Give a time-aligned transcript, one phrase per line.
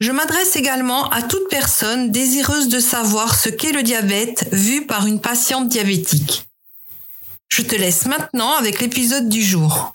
[0.00, 5.06] Je m'adresse également à toute personne désireuse de savoir ce qu'est le diabète vu par
[5.06, 6.48] une patiente diabétique.
[7.48, 9.92] Je te laisse maintenant avec l'épisode du jour.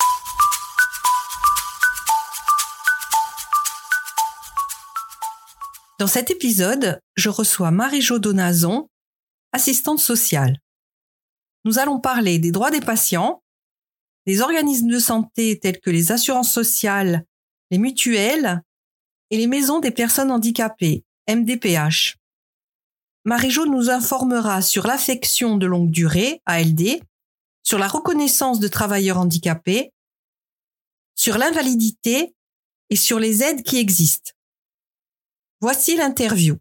[5.97, 8.87] Dans cet épisode, je reçois Marie-Jo Donazon,
[9.53, 10.59] assistante sociale.
[11.63, 13.41] Nous allons parler des droits des patients,
[14.27, 17.25] des organismes de santé tels que les assurances sociales,
[17.71, 18.61] les mutuelles
[19.31, 22.17] et les maisons des personnes handicapées, MDPH.
[23.25, 27.01] Marie-Jo nous informera sur l'affection de longue durée, ALD,
[27.63, 29.91] sur la reconnaissance de travailleurs handicapés,
[31.15, 32.35] sur l'invalidité
[32.89, 34.31] et sur les aides qui existent.
[35.59, 36.57] Voici l'interview.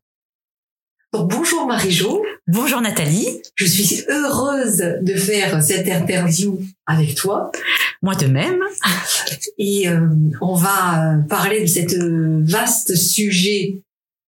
[1.12, 2.24] Bonjour Marie-Jo.
[2.46, 3.26] Bonjour Nathalie.
[3.54, 7.50] Je suis heureuse de faire cette interview avec toi.
[8.02, 8.60] Moi de même.
[9.56, 10.08] Et euh,
[10.42, 13.82] on va parler de cette vaste sujet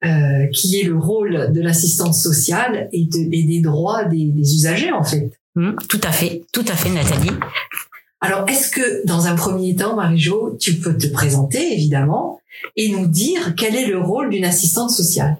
[0.05, 4.93] euh, qui est le rôle de l'assistance sociale et, de, des droits des, des, usagers
[4.93, 5.29] en fait.
[5.55, 7.31] Mmh, tout à fait, tout à fait Nathalie.
[8.21, 12.39] Alors est-ce que dans un premier temps, Marie-Jo, tu peux te présenter évidemment
[12.77, 15.37] et nous dire quel est le rôle d'une assistante sociale?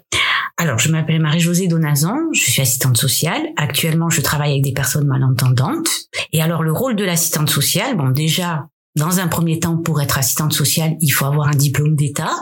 [0.60, 3.40] Alors, je m'appelle Marie-Josée Donazan, je suis assistante sociale.
[3.56, 5.88] Actuellement, je travaille avec des personnes malentendantes.
[6.32, 8.66] Et alors, le rôle de l'assistante sociale, bon, déjà,
[8.96, 12.34] dans un premier temps, pour être assistante sociale, il faut avoir un diplôme d'État.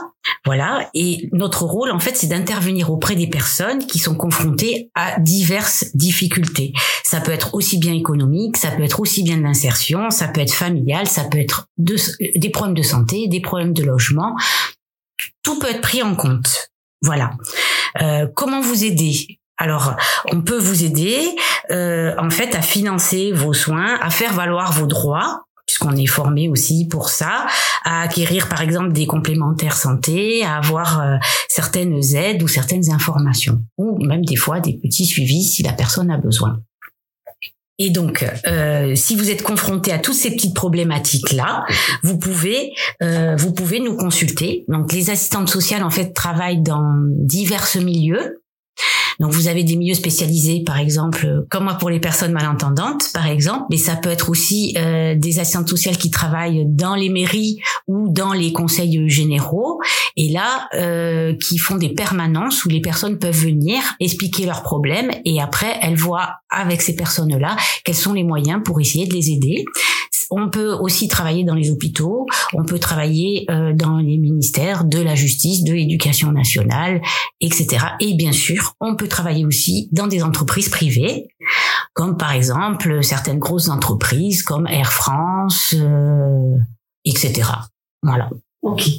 [0.45, 0.89] Voilà.
[0.95, 5.85] Et notre rôle, en fait, c'est d'intervenir auprès des personnes qui sont confrontées à diverses
[5.93, 6.73] difficultés.
[7.03, 10.41] Ça peut être aussi bien économique, ça peut être aussi bien de l'insertion, ça peut
[10.41, 14.35] être familial, ça peut être des problèmes de santé, des problèmes de logement.
[15.43, 16.71] Tout peut être pris en compte.
[17.01, 17.31] Voilà.
[18.01, 19.39] Euh, comment vous aider?
[19.57, 19.95] Alors,
[20.31, 21.35] on peut vous aider
[21.71, 26.47] euh, en fait à financer vos soins, à faire valoir vos droits puisqu'on est formé
[26.47, 27.45] aussi pour ça,
[27.83, 31.17] à acquérir par exemple des complémentaires santé, à avoir euh,
[31.49, 36.09] certaines aides ou certaines informations, ou même des fois des petits suivis si la personne
[36.09, 36.57] a besoin.
[37.79, 41.63] Et donc, euh, si vous êtes confronté à toutes ces petites problématiques là,
[42.01, 42.73] vous pouvez
[43.03, 44.65] euh, vous pouvez nous consulter.
[44.67, 48.41] Donc, les assistantes sociales en fait travaillent dans divers milieux.
[49.19, 53.27] Donc vous avez des milieux spécialisés, par exemple, comme moi pour les personnes malentendantes, par
[53.27, 57.59] exemple, mais ça peut être aussi euh, des assistantes sociales qui travaillent dans les mairies
[57.87, 59.79] ou dans les conseils généraux,
[60.15, 65.11] et là, euh, qui font des permanences où les personnes peuvent venir expliquer leurs problèmes,
[65.25, 69.31] et après, elles voient avec ces personnes-là quels sont les moyens pour essayer de les
[69.31, 69.65] aider.
[70.29, 74.99] On peut aussi travailler dans les hôpitaux, on peut travailler euh, dans les ministères de
[74.99, 77.01] la justice, de l'éducation nationale,
[77.41, 77.85] etc.
[77.99, 81.27] Et bien sûr, on peut travailler aussi dans des entreprises privées,
[81.93, 86.57] comme par exemple certaines grosses entreprises comme Air France, euh,
[87.05, 87.49] etc.
[88.03, 88.29] Voilà.
[88.61, 88.89] Ok.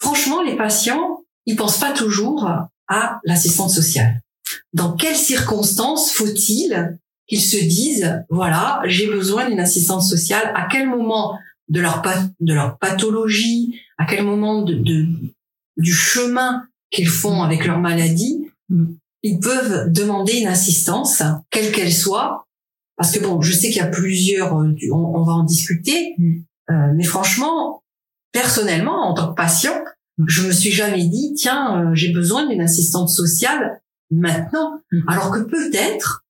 [0.00, 2.48] Franchement, les patients, ils pensent pas toujours
[2.88, 4.22] à l'assistante sociale.
[4.72, 10.52] Dans quelles circonstances faut-il qu'ils se disent, voilà, j'ai besoin d'une assistante sociale.
[10.54, 12.02] À quel moment de leur,
[12.40, 15.06] de leur pathologie, à quel moment de, de
[15.78, 18.86] du chemin qu'ils font avec leur maladie, mm.
[19.22, 22.44] ils peuvent demander une assistance, quelle qu'elle soit.
[22.96, 26.34] Parce que bon, je sais qu'il y a plusieurs, euh, on, va en discuter, mm.
[26.70, 27.82] euh, mais franchement,
[28.32, 29.80] personnellement, en tant que patient,
[30.18, 30.24] mm.
[30.26, 33.80] je me suis jamais dit, tiens, euh, j'ai besoin d'une assistante sociale
[34.10, 34.80] maintenant.
[35.06, 36.24] Alors que peut-être,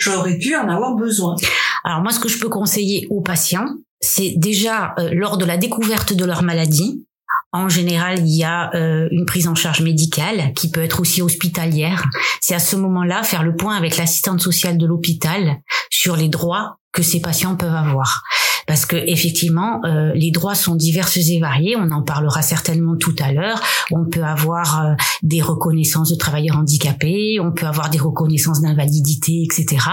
[0.00, 1.36] j'aurais pu en avoir besoin.
[1.84, 3.68] Alors moi, ce que je peux conseiller aux patients,
[4.00, 7.06] c'est déjà euh, lors de la découverte de leur maladie.
[7.52, 11.20] En général, il y a euh, une prise en charge médicale qui peut être aussi
[11.20, 12.04] hospitalière.
[12.40, 15.56] C'est à ce moment-là faire le point avec l'assistante sociale de l'hôpital
[15.90, 18.22] sur les droits que ces patients peuvent avoir
[18.70, 21.74] parce que effectivement, euh, les droits sont divers et variés.
[21.74, 23.60] On en parlera certainement tout à l'heure.
[23.90, 24.94] On peut avoir euh,
[25.24, 29.84] des reconnaissances de travailleurs handicapés, on peut avoir des reconnaissances d'invalidité, etc.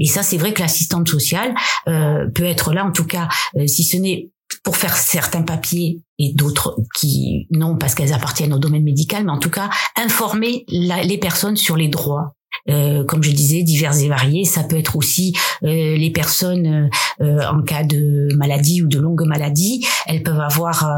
[0.00, 1.54] Et ça, c'est vrai que l'assistante sociale
[1.88, 3.26] euh, peut être là, en tout cas,
[3.64, 4.28] si ce n'est
[4.62, 9.32] pour faire certains papiers et d'autres qui non parce qu'elles appartiennent au domaine médical, mais
[9.32, 12.36] en tout cas informer les personnes sur les droits
[12.68, 14.44] euh, comme je disais, divers et variés.
[14.44, 16.90] Ça peut être aussi euh, les personnes
[17.20, 20.88] euh, en cas de maladie ou de longue maladie, elles peuvent avoir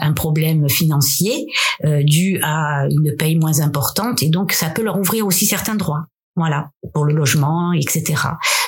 [0.00, 1.46] un problème financier
[2.02, 6.06] dû à une paye moins importante et donc ça peut leur ouvrir aussi certains droits.
[6.36, 8.14] Voilà, pour le logement, etc.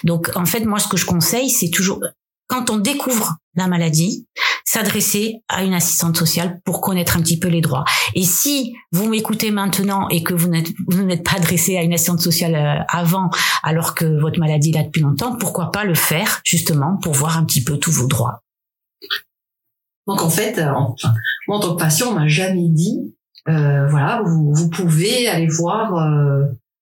[0.03, 2.01] Donc en fait, moi, ce que je conseille, c'est toujours
[2.50, 4.26] quand on découvre la maladie,
[4.64, 7.85] s'adresser à une assistante sociale pour connaître un petit peu les droits.
[8.14, 12.55] Et si vous m'écoutez maintenant et que vous n'êtes pas adressé à une assistante sociale
[12.56, 13.31] euh, avant,
[13.62, 17.38] alors que votre maladie est là depuis longtemps, pourquoi pas le faire justement pour voir
[17.38, 18.43] un petit peu tous vos droits?
[20.08, 20.73] Donc en fait, euh,
[21.47, 23.14] moi en tant que patient, on m'a jamais dit,
[23.49, 25.94] euh, voilà, vous, pouvez aller voir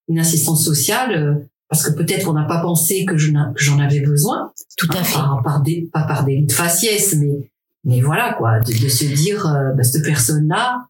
[0.07, 4.51] une assistante sociale parce que peut-être qu'on n'a pas pensé que j'en avais besoin.
[4.77, 5.19] Tout à hein, fait.
[5.43, 7.51] Par, des, pas par des de faciès, mais
[7.85, 10.87] mais voilà quoi, de, se dire euh, bah, cette personne-là,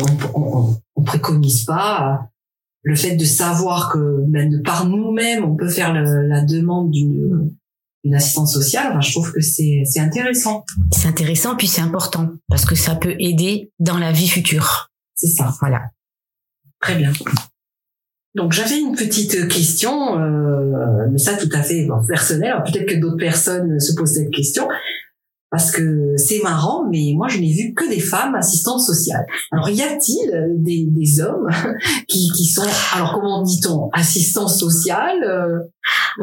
[0.00, 2.30] on, on, on, préconise pas
[2.82, 7.50] le fait de savoir que ben, par nous-mêmes on peut faire la demande d'une
[8.04, 10.64] une assistance sociale, ben, je trouve que c'est c'est intéressant.
[10.92, 14.90] C'est intéressant puis c'est important parce que ça peut aider dans la vie future.
[15.14, 15.54] C'est ça.
[15.60, 15.82] Voilà.
[16.80, 17.12] Très bien.
[18.34, 22.62] Donc j'avais une petite question, euh, mais ça tout à fait bon, personnel.
[22.66, 24.66] Peut-être que d'autres personnes se posent cette question
[25.50, 29.24] parce que c'est marrant, mais moi je n'ai vu que des femmes assistantes sociales.
[29.52, 31.48] Alors y a-t-il des, des hommes
[32.08, 35.60] qui, qui sont, alors comment dit-on, assistants sociales euh?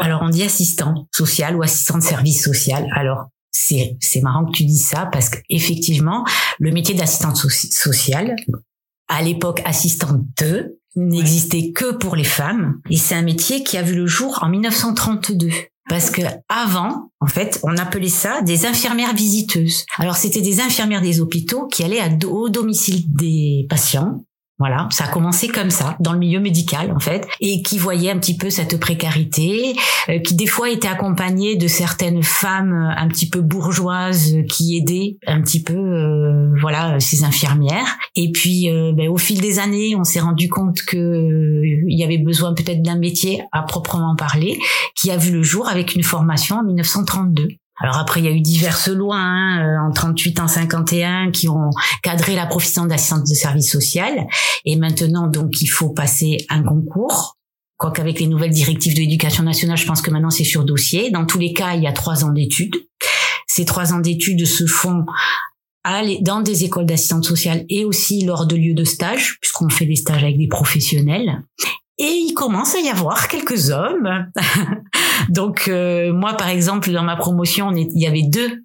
[0.02, 2.86] Alors on dit assistant social ou assistant de service social.
[2.94, 6.25] Alors c'est marrant que tu dis ça parce qu'effectivement
[6.60, 8.36] le métier d'assistante sociale
[9.08, 12.79] à l'époque assistante de n'existait que pour les femmes.
[12.89, 15.49] Et c'est un métier qui a vu le jour en 1932
[15.89, 19.85] parce que avant, en fait, on appelait ça des infirmières visiteuses.
[19.97, 24.23] Alors c'était des infirmières des hôpitaux qui allaient à, au domicile des patients
[24.62, 28.12] voilà, ça a commencé comme ça, dans le milieu médical en fait, et qui voyait
[28.12, 29.74] un petit peu cette précarité,
[30.08, 34.78] euh, qui des fois était accompagnée de certaines femmes euh, un petit peu bourgeoises qui
[34.78, 37.98] aidaient un petit peu, euh, voilà, ces infirmières.
[38.16, 42.19] Et puis, ben, au fil des années, on s'est rendu compte que il y avait
[42.19, 44.60] besoin peut-être d'un métier à proprement parler,
[44.96, 47.48] qui a vu le jour avec une formation en 1932.
[47.83, 51.50] Alors après, il y a eu diverses lois hein, euh, en 38, en 51 qui
[51.50, 51.69] ont
[52.04, 54.28] cadré la profession d'assistante de service social.
[54.66, 57.38] Et maintenant, donc, il faut passer un concours.
[57.78, 61.10] Quoiqu'avec les nouvelles directives de l'éducation nationale, je pense que maintenant c'est sur dossier.
[61.10, 62.75] Dans tous les cas, il y a trois ans d'études.
[63.48, 65.04] Ces trois ans d'études se font
[66.22, 69.95] dans des écoles d'assistante sociale et aussi lors de lieux de stage, puisqu'on fait des
[69.95, 71.44] stages avec des professionnels.
[71.97, 74.31] Et il commence à y avoir quelques hommes.
[75.29, 78.63] Donc euh, moi, par exemple, dans ma promotion, il y avait deux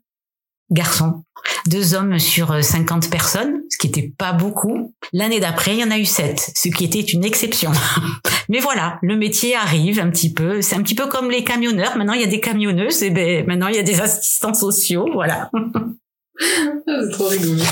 [0.70, 1.25] garçons,
[1.67, 4.94] deux hommes sur 50 euh, personnes, ce qui n'était pas beaucoup.
[5.12, 7.70] L'année d'après, il y en a eu sept, ce qui était une exception.
[8.49, 10.62] Mais voilà, le métier arrive un petit peu.
[10.62, 11.96] C'est un petit peu comme les camionneurs.
[11.96, 15.06] Maintenant, il y a des camionneuses et ben maintenant il y a des assistants sociaux.
[15.12, 15.50] Voilà.
[16.87, 17.62] C'est trop rigolo.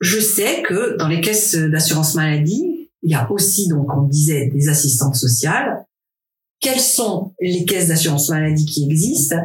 [0.00, 4.50] Je sais que dans les caisses d'assurance maladie, il y a aussi, donc, on disait,
[4.52, 5.84] des assistantes sociales.
[6.60, 9.36] Quelles sont les caisses d'assurance maladie qui existent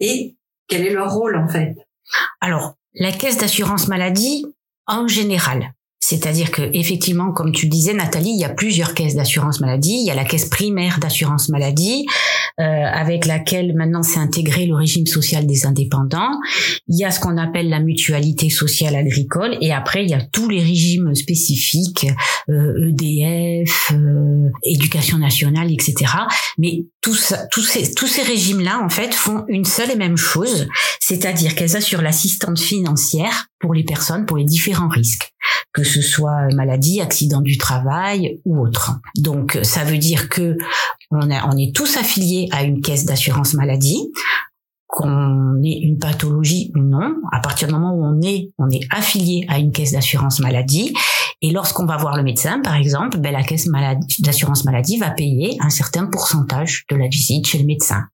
[0.00, 0.36] et
[0.68, 1.74] quel est leur rôle, en fait?
[2.40, 4.44] Alors, la caisse d'assurance maladie,
[4.86, 9.60] en général, c'est-à-dire que effectivement, comme tu disais, Nathalie, il y a plusieurs caisses d'assurance
[9.60, 9.94] maladie.
[10.00, 12.06] Il y a la caisse primaire d'assurance maladie,
[12.58, 16.38] avec laquelle maintenant s'est intégré le régime social des indépendants.
[16.88, 20.20] Il y a ce qu'on appelle la mutualité sociale agricole, et après il y a
[20.20, 22.06] tous les régimes spécifiques,
[22.48, 26.12] euh, EDF, euh, éducation nationale, etc.
[26.58, 30.68] Mais tous ces, tous ces régimes-là, en fait, font une seule et même chose,
[31.00, 35.32] c'est-à-dire qu'elles assurent l'assistance financière pour les personnes, pour les différents risques
[35.72, 39.00] que ce soit maladie, accident du travail ou autre.
[39.16, 40.56] Donc ça veut dire que
[41.10, 44.12] on, on est tous affiliés à une caisse d'assurance maladie
[44.86, 48.86] qu'on ait une pathologie ou non, à partir du moment où on est, on est
[48.90, 50.92] affilié à une caisse d'assurance maladie.
[51.42, 53.68] Et lorsqu'on va voir le médecin, par exemple, ben, la caisse
[54.20, 58.04] d'assurance maladie va payer un certain pourcentage de la visite chez le médecin.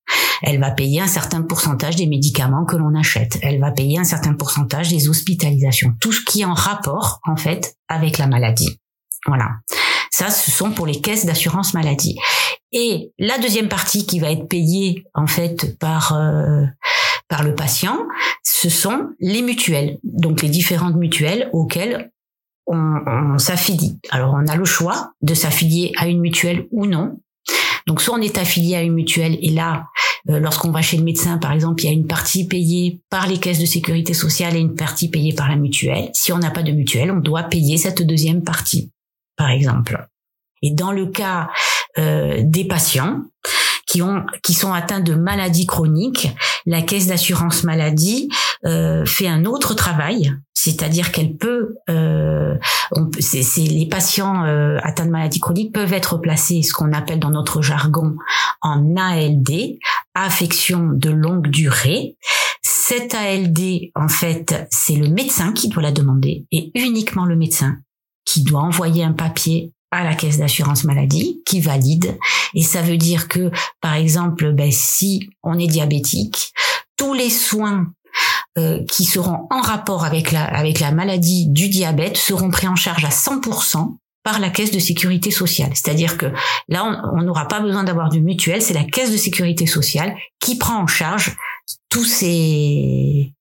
[0.43, 3.39] Elle va payer un certain pourcentage des médicaments que l'on achète.
[3.43, 5.95] Elle va payer un certain pourcentage des hospitalisations.
[6.01, 8.81] Tout ce qui est en rapport, en fait, avec la maladie.
[9.27, 9.49] Voilà.
[10.11, 12.17] Ça, ce sont pour les caisses d'assurance maladie.
[12.73, 16.65] Et la deuxième partie qui va être payée en fait par euh,
[17.29, 17.99] par le patient,
[18.43, 22.11] ce sont les mutuelles, donc les différentes mutuelles auxquelles
[22.69, 23.99] on, on s'affilie.
[24.11, 27.19] Alors on a le choix de s'affilier à une mutuelle ou non.
[27.87, 29.87] Donc soit on est affilié à une mutuelle et là,
[30.29, 33.27] euh, lorsqu'on va chez le médecin, par exemple, il y a une partie payée par
[33.27, 36.11] les caisses de sécurité sociale et une partie payée par la mutuelle.
[36.13, 38.93] Si on n'a pas de mutuelle, on doit payer cette deuxième partie,
[39.37, 40.07] par exemple.
[40.63, 41.49] Et dans le cas
[41.99, 43.23] euh, des patients
[43.87, 46.29] qui ont qui sont atteints de maladies chroniques,
[46.67, 48.29] la caisse d'assurance maladie
[48.67, 52.57] euh, fait un autre travail c'est-à-dire qu'elle peut, euh,
[53.57, 57.63] les patients euh, atteints de maladies chroniques peuvent être placés, ce qu'on appelle dans notre
[57.63, 58.17] jargon,
[58.61, 59.79] en ALD,
[60.15, 62.17] affection de longue durée.
[62.63, 67.77] Cette ALD, en fait, c'est le médecin qui doit la demander et uniquement le médecin
[68.25, 72.19] qui doit envoyer un papier à la caisse d'assurance maladie qui valide.
[72.55, 76.53] Et ça veut dire que, par exemple, ben, si on est diabétique,
[76.97, 77.87] tous les soins
[78.59, 83.11] euh, qui seront en rapport avec la, maladie du diabète seront pris en charge à
[83.11, 85.71] 100% par la caisse de sécurité sociale.
[85.75, 86.27] C'est-à-dire que
[86.69, 90.59] là, on n'aura pas besoin d'avoir du mutuel, c'est la caisse de sécurité sociale qui
[90.59, 91.37] prend en charge
[91.89, 93.33] tous ces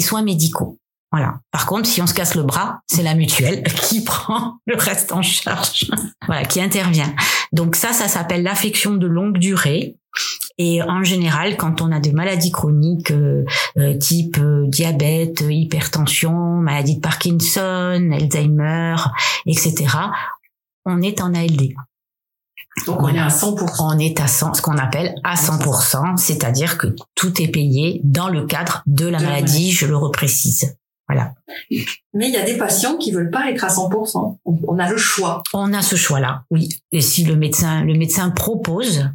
[0.00, 0.78] soins médicaux.
[1.12, 1.40] Voilà.
[1.50, 5.12] Par contre, si on se casse le bras, c'est la mutuelle qui prend le reste
[5.12, 5.90] en charge.
[6.26, 7.14] voilà, qui intervient.
[7.52, 9.96] Donc ça, ça s'appelle l'affection de longue durée.
[10.58, 13.44] Et en général, quand on a des maladies chroniques euh,
[13.78, 18.96] euh, type euh, diabète, hypertension, maladie de Parkinson, Alzheimer,
[19.46, 19.86] etc.,
[20.84, 21.72] on est en ALD.
[22.86, 23.66] Donc on est à 100%.
[23.80, 28.28] On est à 100, ce qu'on appelle à 100%, c'est-à-dire que tout est payé dans
[28.28, 30.76] le cadre de la maladie, je le reprécise.
[31.12, 31.34] Voilà.
[32.14, 34.38] Mais il y a des patients qui veulent pas être à 100%.
[34.44, 35.42] On a le choix.
[35.52, 36.68] On a ce choix-là, oui.
[36.90, 39.10] Et si le médecin, le médecin propose,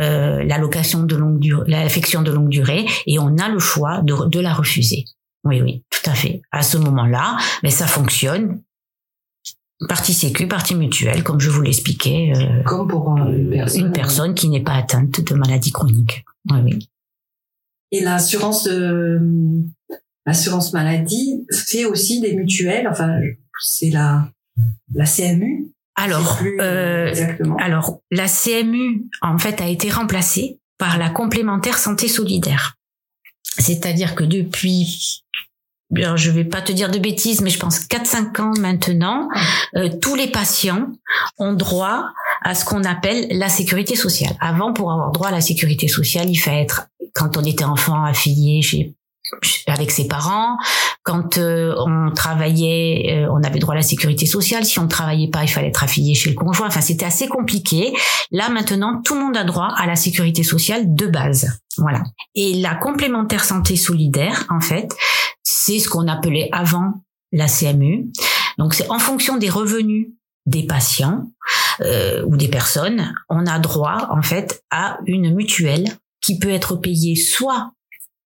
[0.00, 4.28] euh, l'allocation de longue durée, l'affection de longue durée, et on a le choix de,
[4.28, 5.04] de la refuser.
[5.44, 6.42] Oui, oui, tout à fait.
[6.50, 8.60] À ce moment-là, mais ça fonctionne.
[9.88, 12.32] Partie sécu, partie mutuelle, comme je vous l'expliquais.
[12.34, 16.24] Euh, comme pour une personne, une personne qui n'est pas atteinte de maladie chronique.
[16.50, 16.88] Oui, oui.
[17.92, 19.20] Et l'assurance de
[20.28, 22.86] l'assurance maladie fait aussi des mutuelles.
[22.86, 23.18] Enfin,
[23.60, 24.28] c'est la
[24.94, 27.12] la CMU alors, euh,
[27.58, 32.76] alors la CMU en fait a été remplacée par la complémentaire santé solidaire.
[33.58, 35.24] C'est-à-dire que depuis
[35.90, 39.28] je vais pas te dire de bêtises, mais je pense 4-5 ans maintenant,
[39.74, 40.92] euh, tous les patients
[41.38, 42.04] ont droit
[42.42, 44.36] à ce qu'on appelle la sécurité sociale.
[44.38, 48.04] Avant, pour avoir droit à la sécurité sociale, il fallait être, quand on était enfant,
[48.04, 48.94] affilié chez
[49.66, 50.56] avec ses parents.
[51.02, 54.64] Quand euh, on travaillait, euh, on avait droit à la sécurité sociale.
[54.64, 56.66] Si on travaillait pas, il fallait être affilié chez le conjoint.
[56.66, 57.92] Enfin, c'était assez compliqué.
[58.30, 61.60] Là, maintenant, tout le monde a droit à la sécurité sociale de base.
[61.76, 62.02] Voilà.
[62.34, 64.94] Et la complémentaire santé solidaire, en fait,
[65.42, 68.10] c'est ce qu'on appelait avant la CMU.
[68.58, 70.08] Donc, c'est en fonction des revenus
[70.48, 71.30] des patients
[71.82, 75.86] euh, ou des personnes, on a droit, en fait, à une mutuelle
[76.20, 77.72] qui peut être payée soit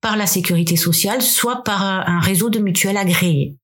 [0.07, 3.57] par la sécurité sociale, soit par un réseau de mutuelles agréées.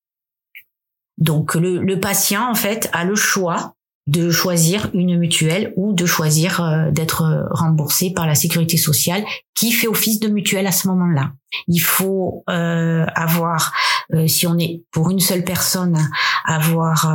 [1.17, 3.75] Donc le, patient en fait a le choix
[4.07, 9.23] de choisir une mutuelle ou de choisir euh, d'être remboursé par la sécurité sociale
[9.55, 11.31] qui fait office de mutuelle à ce moment-là.
[11.69, 13.71] Il faut euh, avoir,
[14.13, 15.97] euh, si on est pour une seule personne,
[16.43, 17.09] avoir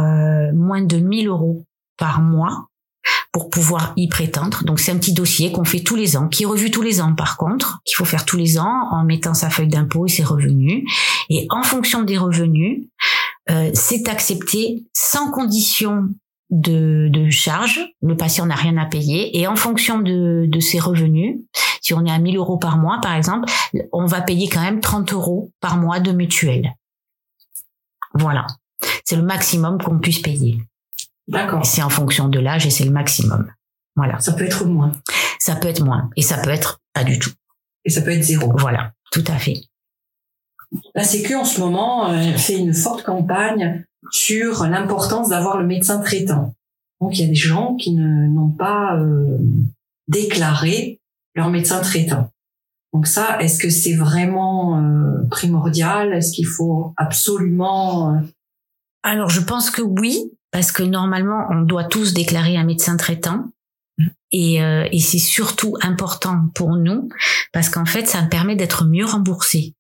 [0.55, 1.67] moins de 1000 euros
[1.99, 2.69] par mois
[3.39, 4.65] pour pouvoir y prétendre.
[4.65, 7.01] Donc c'est un petit dossier qu'on fait tous les ans, qui est revu tous les
[7.01, 10.09] ans par contre, qu'il faut faire tous les ans en mettant sa feuille d'impôt et
[10.09, 10.83] ses revenus.
[11.31, 12.89] Et en fonction des revenus,
[13.49, 16.09] euh, c'est accepté sans condition
[16.51, 17.79] de, de charge.
[18.03, 19.39] Le patient n'a rien à payer.
[19.39, 21.37] Et en fonction de, de ses revenus,
[21.81, 23.49] si on est à 1000 euros par mois par exemple,
[23.93, 26.75] on va payer quand même 30 euros par mois de mutuelle.
[28.15, 28.49] Voilà.
[29.05, 30.59] C'est le maximum qu'on puisse payer.
[31.29, 31.65] D'accord.
[31.65, 33.51] C'est en fonction de l'âge et c'est le maximum.
[33.97, 34.19] Voilà.
[34.19, 34.93] Ça peut être moins.
[35.39, 37.31] Ça peut être moins et ça peut être pas du tout.
[37.85, 38.53] Et ça peut être zéro.
[38.57, 39.57] Voilà, tout à fait.
[40.95, 46.01] La Sécu en ce moment euh, fait une forte campagne sur l'importance d'avoir le médecin
[46.01, 46.55] traitant.
[47.01, 49.39] Donc il y a des gens qui n'ont pas euh,
[50.09, 51.01] déclaré
[51.35, 52.31] leur médecin traitant.
[52.93, 56.13] Donc ça, est-ce que c'est vraiment euh, primordial?
[56.13, 58.21] Est-ce qu'il faut absolument
[59.03, 63.47] Alors je pense que oui, parce que normalement, on doit tous déclarer un médecin traitant.
[64.31, 67.09] Et, euh, et c'est surtout important pour nous
[67.53, 69.75] parce qu'en fait, ça permet d'être mieux remboursé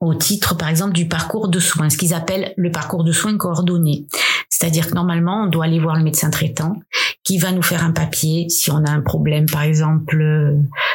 [0.00, 3.36] au titre, par exemple, du parcours de soins, ce qu'ils appellent le parcours de soins
[3.38, 4.06] coordonné.
[4.50, 6.76] C'est-à-dire que normalement, on doit aller voir le médecin traitant
[7.24, 10.16] qui va nous faire un papier si on a un problème, par exemple,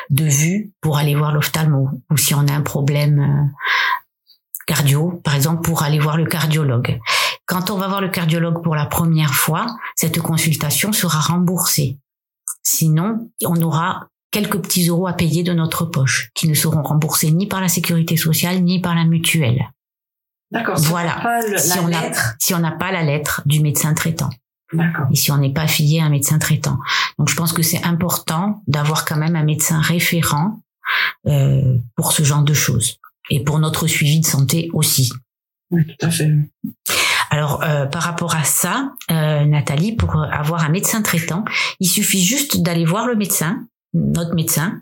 [0.10, 4.32] de vue pour aller voir l'ophtalmo, ou si on a un problème euh,
[4.68, 7.00] cardio, par exemple, pour aller voir le cardiologue.
[7.52, 11.98] Quand on va voir le cardiologue pour la première fois, cette consultation sera remboursée.
[12.64, 17.30] Sinon, on aura quelques petits euros à payer de notre poche, qui ne seront remboursés
[17.30, 19.70] ni par la sécurité sociale ni par la mutuelle.
[20.50, 20.78] D'accord.
[20.80, 21.42] voilà.
[21.58, 24.30] si on n'a si on n'a pas la lettre du médecin traitant.
[25.12, 26.80] Et si on n'est pas affilié à un médecin traitant.
[27.20, 30.62] Donc je pense que c'est important d'avoir quand même un médecin référent
[31.28, 32.96] euh, pour ce genre de choses
[33.30, 35.12] et pour notre suivi de santé aussi.
[35.70, 36.32] Oui, tout à fait.
[37.32, 41.46] Alors euh, par rapport à ça, euh, Nathalie, pour avoir un médecin traitant,
[41.80, 44.82] il suffit juste d'aller voir le médecin, notre médecin,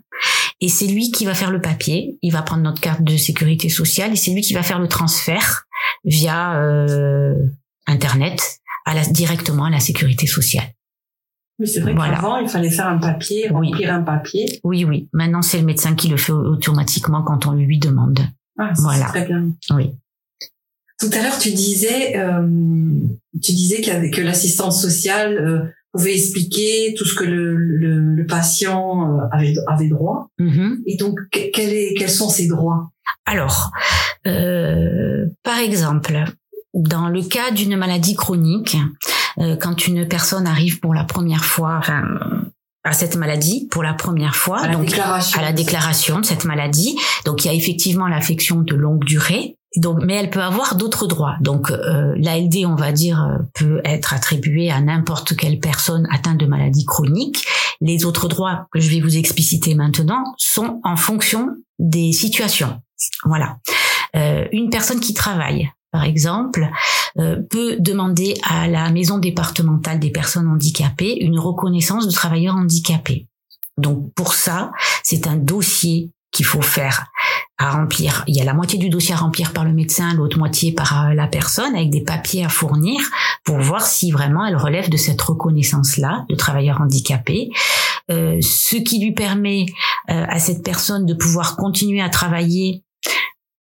[0.60, 2.18] et c'est lui qui va faire le papier.
[2.22, 4.88] Il va prendre notre carte de sécurité sociale et c'est lui qui va faire le
[4.88, 5.62] transfert
[6.04, 7.36] via euh,
[7.86, 10.66] internet à la, directement à la sécurité sociale.
[11.60, 14.60] Oui, c'est vrai qu'avant, il fallait faire un papier, remplir un papier.
[14.64, 15.08] Oui, oui.
[15.12, 18.20] Maintenant, c'est le médecin qui le fait automatiquement quand on lui demande.
[18.58, 19.06] Ah, voilà.
[19.06, 19.52] très bien.
[19.70, 19.94] Oui.
[21.00, 22.46] Tout à l'heure, tu disais, euh,
[23.42, 29.18] tu disais que l'assistance sociale euh, pouvait expliquer tout ce que le, le, le patient
[29.18, 30.28] euh, avait, avait droit.
[30.38, 30.82] Mm-hmm.
[30.86, 32.90] Et donc, quel est, quels sont ses droits?
[33.24, 33.70] Alors,
[34.26, 36.24] euh, par exemple,
[36.74, 38.76] dans le cas d'une maladie chronique,
[39.38, 42.04] euh, quand une personne arrive pour la première fois, enfin,
[42.84, 45.38] à cette maladie pour la première fois, à donc déclaration.
[45.38, 46.96] à la déclaration de cette maladie.
[47.24, 49.56] Donc il y a effectivement l'affection de longue durée.
[49.76, 51.36] Donc, mais elle peut avoir d'autres droits.
[51.40, 56.38] Donc, euh, l'ALD, on va dire, euh, peut être attribuée à n'importe quelle personne atteinte
[56.38, 57.46] de maladie chronique.
[57.80, 61.48] Les autres droits que je vais vous expliciter maintenant sont en fonction
[61.78, 62.80] des situations.
[63.24, 63.58] Voilà.
[64.16, 66.68] Euh, une personne qui travaille par exemple,
[67.18, 73.26] euh, peut demander à la maison départementale des personnes handicapées une reconnaissance de travailleurs handicapés.
[73.76, 74.70] Donc pour ça,
[75.02, 77.06] c'est un dossier qu'il faut faire
[77.58, 78.24] à remplir.
[78.26, 81.06] Il y a la moitié du dossier à remplir par le médecin, l'autre moitié par
[81.06, 83.00] euh, la personne, avec des papiers à fournir
[83.44, 87.50] pour voir si vraiment elle relève de cette reconnaissance-là de travailleur handicapé.
[88.10, 89.66] Euh, ce qui lui permet
[90.08, 92.82] à cette personne de pouvoir continuer à travailler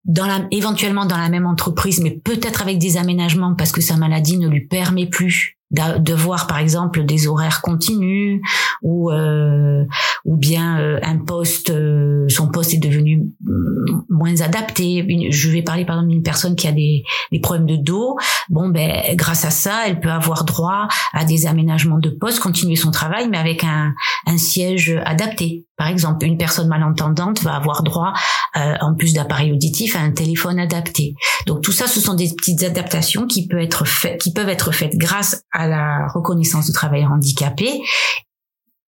[0.05, 3.95] dans la, éventuellement dans la même entreprise, mais peut-être avec des aménagements parce que sa
[3.95, 8.41] maladie ne lui permet plus de voir par exemple des horaires continus
[8.81, 9.85] ou euh,
[10.25, 15.05] ou bien euh, un poste euh, son poste est devenu mm, moins adapté.
[15.31, 18.17] Je vais parler par exemple d'une personne qui a des, des problèmes de dos.
[18.49, 22.75] Bon ben grâce à ça elle peut avoir droit à des aménagements de poste continuer
[22.75, 23.93] son travail mais avec un,
[24.25, 25.65] un siège adapté.
[25.77, 28.13] Par exemple une personne malentendante va avoir droit
[28.55, 31.15] en plus d'appareil auditif à un téléphone adapté.
[31.45, 34.71] Donc tout ça ce sont des petites adaptations qui peuvent être faites qui peuvent être
[34.71, 37.81] faites grâce à la reconnaissance de travailleurs handicapés.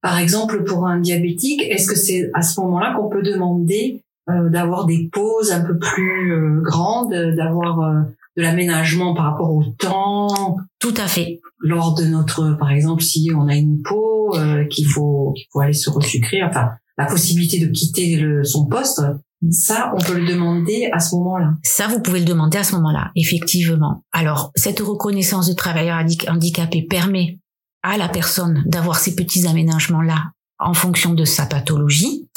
[0.01, 4.49] Par exemple, pour un diabétique, est-ce que c'est à ce moment-là qu'on peut demander euh,
[4.49, 8.01] d'avoir des pauses un peu plus euh, grandes, d'avoir euh,
[8.37, 10.57] de l'aménagement par rapport au temps?
[10.79, 11.39] Tout à fait.
[11.59, 14.33] Lors de notre, par exemple, si on a une peau
[14.69, 19.01] qu'il faut qu'il faut aller se resucrer, enfin la possibilité de quitter le, son poste,
[19.49, 21.53] ça, on peut le demander à ce moment-là.
[21.63, 24.03] Ça, vous pouvez le demander à ce moment-là, effectivement.
[24.11, 27.39] Alors, cette reconnaissance de travailleur handicapé permet
[27.83, 32.27] à la personne d'avoir ces petits aménagements-là en fonction de sa pathologie.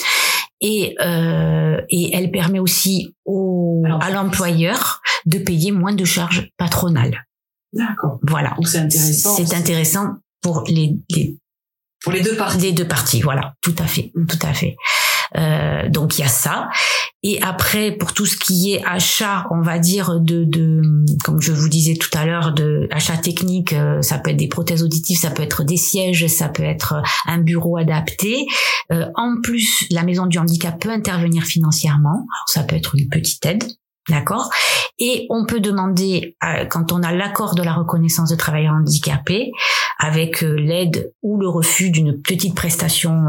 [0.61, 7.27] Et, euh, et elle permet aussi au, à l'employeur de payer moins de charges patronales.
[7.73, 8.19] D'accord.
[8.23, 8.55] Voilà.
[8.57, 9.37] Donc c'est intéressant.
[9.37, 10.07] C'est intéressant
[10.41, 11.37] pour les, les
[12.03, 12.59] pour les deux parties.
[12.59, 14.77] Les deux parties, voilà, tout à fait, tout à fait.
[15.37, 16.69] Euh, donc il y a ça.
[17.23, 20.83] Et après, pour tout ce qui est achat, on va dire de, de
[21.25, 24.49] comme je vous disais tout à l'heure, de achat technique, euh, ça peut être des
[24.49, 28.47] prothèses auditives, ça peut être des sièges, ça peut être un bureau adapté.
[28.93, 32.11] Euh, en plus, la maison du handicap peut intervenir financièrement.
[32.11, 33.65] Alors ça peut être une petite aide.
[34.11, 34.51] D'accord?
[34.99, 36.37] Et on peut demander,
[36.69, 39.51] quand on a l'accord de la reconnaissance de travailleurs handicapés,
[39.99, 43.25] avec l'aide ou le refus d'une petite prestation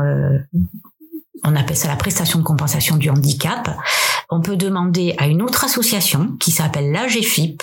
[1.46, 3.78] on appelle ça la prestation de compensation du handicap.
[4.30, 7.62] On peut demander à une autre association qui s'appelle l'AGFIP,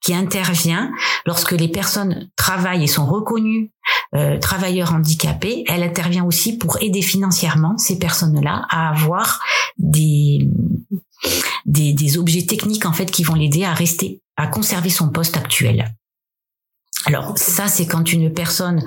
[0.00, 0.92] qui intervient
[1.26, 3.72] lorsque les personnes travaillent et sont reconnues
[4.14, 5.64] euh, travailleurs handicapés.
[5.66, 9.42] Elle intervient aussi pour aider financièrement ces personnes-là à avoir
[9.76, 10.48] des,
[11.66, 15.36] des, des objets techniques en fait qui vont l'aider à rester, à conserver son poste
[15.36, 15.92] actuel.
[17.06, 18.84] Alors ça, c'est quand une personne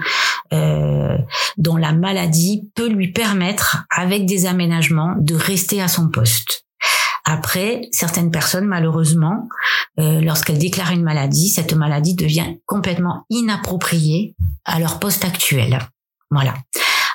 [0.52, 1.18] euh,
[1.58, 6.66] dont la maladie peut lui permettre, avec des aménagements, de rester à son poste.
[7.26, 9.48] Après, certaines personnes, malheureusement,
[10.00, 15.80] euh, lorsqu'elles déclarent une maladie, cette maladie devient complètement inappropriée à leur poste actuel.
[16.32, 16.56] Voilà.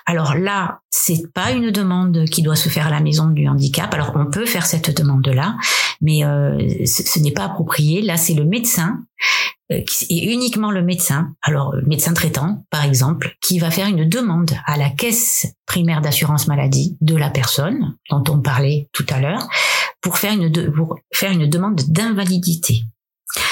[0.07, 3.93] Alors là, c'est pas une demande qui doit se faire à la maison du handicap.
[3.95, 5.57] Alors on peut faire cette demande-là,
[6.01, 8.03] mais euh, ce, n'est pas approprié.
[8.03, 8.99] Là, c'est le médecin
[9.73, 11.35] euh, et uniquement le médecin.
[11.43, 16.03] Alors le médecin traitant, par exemple, qui va faire une demande à la caisse primaire
[16.03, 19.49] d'assurance maladie de la personne dont on parlait tout à l'heure
[20.03, 22.83] pour faire une pour faire une demande d'invalidité.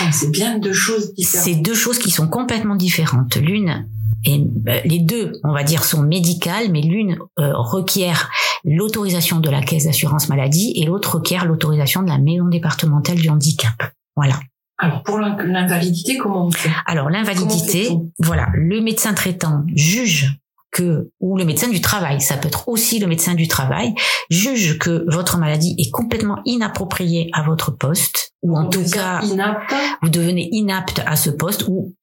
[0.01, 1.45] Ah, c'est bien deux choses différentes.
[1.45, 3.37] C'est deux choses qui sont complètement différentes.
[3.37, 3.87] L'une
[4.25, 8.31] et euh, les deux, on va dire, sont médicales, mais l'une euh, requiert
[8.65, 13.29] l'autorisation de la caisse d'assurance maladie et l'autre requiert l'autorisation de la maison départementale du
[13.29, 13.75] handicap.
[14.15, 14.39] Voilà.
[14.79, 16.71] Alors pour l'invalidité, comment on fait?
[16.87, 20.42] Alors l'invalidité, voilà, le médecin traitant juge
[20.73, 23.95] que ou le médecin du travail, ça peut être aussi le médecin du travail,
[24.31, 29.73] juge que votre maladie est complètement inappropriée à votre poste ou en tout cas inapte.
[30.03, 31.95] vous devenez inapte à ce poste ou,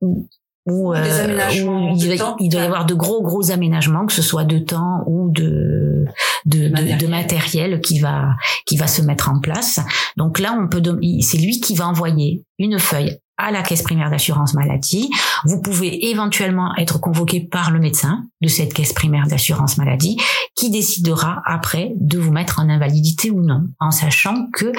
[0.00, 0.28] ou
[0.68, 5.04] où, euh, il, doit, y avoir de gros gros aménagements, que ce soit de temps
[5.06, 6.04] ou de
[6.44, 6.98] de, matériel.
[6.98, 8.30] de, matériel qui va
[8.66, 9.78] qui va se mettre en place.
[10.16, 10.82] Donc là, on peut
[11.20, 15.10] c'est lui qui va envoyer une feuille à la caisse primaire d'assurance maladie.
[15.44, 20.16] Vous pouvez éventuellement être convoqué par le médecin de cette caisse primaire d'assurance maladie
[20.54, 24.72] qui décidera après de vous mettre en invalidité ou non, en sachant que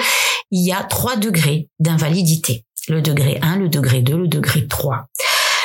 [0.50, 2.64] il y a trois degrés d'invalidité.
[2.88, 5.06] Le degré 1, le degré 2, le degré 3.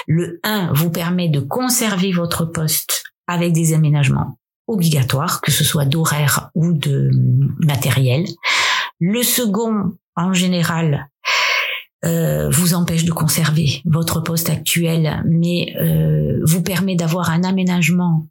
[0.07, 5.85] Le 1 vous permet de conserver votre poste avec des aménagements obligatoires, que ce soit
[5.85, 7.09] d'horaire ou de
[7.59, 8.25] matériel.
[8.99, 11.09] Le second, en général,
[12.05, 18.27] euh, vous empêche de conserver votre poste actuel, mais euh, vous permet d'avoir un aménagement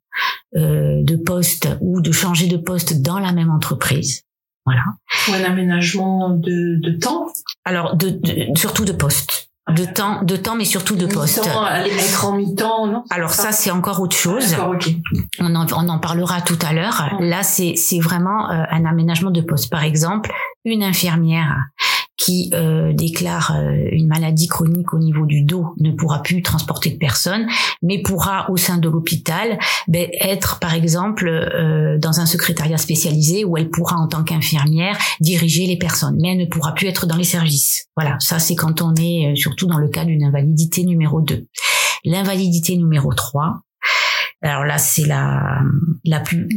[0.57, 4.23] euh, de poste ou de changer de poste dans la même entreprise.
[4.65, 4.83] Voilà.
[5.29, 7.27] Ou un aménagement de, de temps
[7.65, 8.21] Alors, de,
[8.55, 11.41] surtout de poste de temps, de temps, mais surtout de poste.
[11.85, 13.05] Les mettre en mi-temps, non?
[13.11, 14.57] Alors ça, c'est encore autre chose.
[15.39, 17.09] On en, on en parlera tout à l'heure.
[17.21, 19.71] Là, c'est c'est vraiment euh, un aménagement de poste.
[19.71, 20.33] Par exemple,
[20.65, 21.57] une infirmière
[22.17, 26.91] qui euh, déclare euh, une maladie chronique au niveau du dos ne pourra plus transporter
[26.91, 27.47] de personnes,
[27.83, 33.45] mais pourra au sein de l'hôpital ben, être par exemple euh, dans un secrétariat spécialisé
[33.45, 37.07] où elle pourra en tant qu'infirmière diriger les personnes, mais elle ne pourra plus être
[37.07, 37.87] dans les services.
[37.97, 41.47] Voilà, ça c'est quand on est surtout dans le cas d'une invalidité numéro 2.
[42.05, 43.63] L'invalidité numéro 3,
[44.43, 45.61] alors là c'est la,
[46.05, 46.49] la plus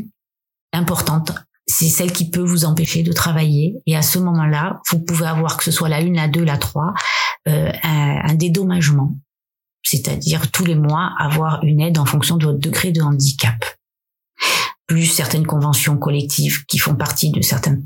[0.73, 1.31] importante
[1.67, 3.81] c'est celle qui peut vous empêcher de travailler.
[3.85, 6.57] Et à ce moment-là, vous pouvez avoir, que ce soit la 1, la 2, la
[6.57, 6.93] 3,
[7.47, 9.15] euh, un, dédommagement.
[9.81, 13.63] C'est-à-dire tous les mois avoir une aide en fonction de votre degré de handicap.
[14.87, 17.77] Plus certaines conventions collectives qui font partie de certains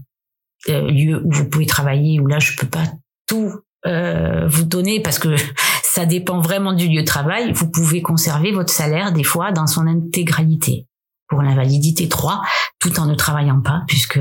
[0.67, 2.83] euh, lieux où vous pouvez travailler, où là je peux pas
[3.27, 3.51] tout
[3.85, 5.35] euh, vous donner parce que
[5.83, 7.53] ça dépend vraiment du lieu de travail.
[7.53, 10.88] Vous pouvez conserver votre salaire des fois dans son intégralité
[11.29, 12.41] pour l'invalidité 3,
[12.79, 14.19] tout en ne travaillant pas, puisque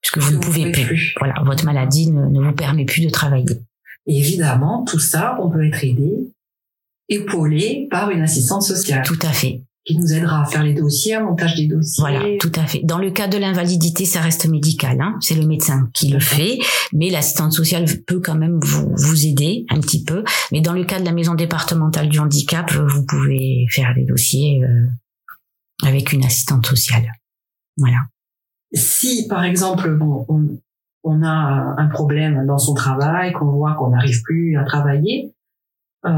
[0.00, 1.14] puisque vous, ne pouvez, plus.
[1.18, 3.60] Voilà, votre maladie ne, vous permet plus de travailler.
[4.06, 6.32] évidemment, tout ça, on peut être aidé,
[7.08, 9.02] épaulé par une assistante sociale.
[9.04, 9.62] Tout à fait.
[9.86, 12.02] Qui nous aidera à faire les dossiers, à montage des dossiers.
[12.02, 12.82] Voilà, tout à fait.
[12.84, 15.00] Dans le cas de l'invalidité, ça reste médical.
[15.00, 15.16] Hein.
[15.20, 16.58] C'est le médecin qui le fait,
[16.92, 20.22] mais l'assistante sociale peut quand même vous, vous aider un petit peu.
[20.52, 24.62] Mais dans le cas de la maison départementale du handicap, vous pouvez faire les dossiers
[24.62, 24.86] euh,
[25.84, 27.12] avec une assistante sociale.
[27.76, 27.98] Voilà.
[28.72, 30.26] Si, par exemple, bon,
[31.04, 35.34] on, a un problème dans son travail, qu'on voit qu'on n'arrive plus à travailler,
[36.06, 36.10] euh,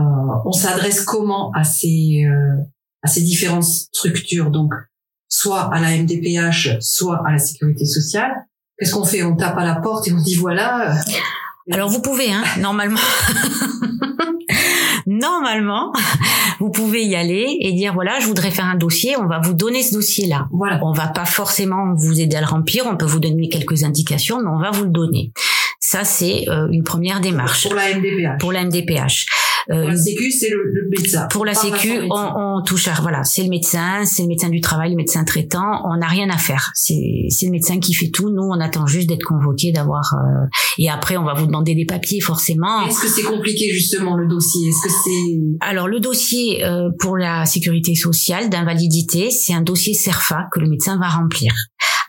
[0.44, 2.56] on s'adresse comment à ces euh,
[3.02, 4.50] à ces différentes structures?
[4.50, 4.72] Donc,
[5.28, 8.32] soit à la MDPH, soit à la sécurité sociale.
[8.78, 9.22] Qu'est-ce qu'on fait?
[9.22, 10.92] On tape à la porte et on dit voilà.
[10.92, 13.00] Euh, Alors vous pouvez, hein, normalement.
[15.06, 15.92] normalement,
[16.60, 19.54] vous pouvez y aller et dire voilà, je voudrais faire un dossier, on va vous
[19.54, 20.48] donner ce dossier-là.
[20.52, 20.80] Voilà.
[20.82, 24.40] On va pas forcément vous aider à le remplir, on peut vous donner quelques indications,
[24.40, 25.32] mais on va vous le donner.
[25.80, 27.64] Ça, c'est euh, une première démarche.
[27.64, 28.38] Pour la MDPH.
[28.38, 29.26] Pour la MDPH.
[29.70, 31.28] Euh, pour la Sécu, c'est le, médecin.
[31.30, 34.60] Pour la Sécu, on, on, touche à voilà, c'est le médecin, c'est le médecin du
[34.60, 35.82] travail, le médecin traitant.
[35.84, 36.70] On n'a rien à faire.
[36.74, 38.30] C'est c'est le médecin qui fait tout.
[38.30, 40.14] Nous, on attend juste d'être convoqué, d'avoir.
[40.14, 40.46] Euh,
[40.78, 42.86] et après, on va vous demander des papiers, forcément.
[42.86, 44.68] Est-ce que c'est compliqué justement le dossier?
[44.68, 49.94] Est-ce que c'est Alors le dossier euh, pour la sécurité sociale d'invalidité, c'est un dossier
[49.94, 51.52] CERFA que le médecin va remplir.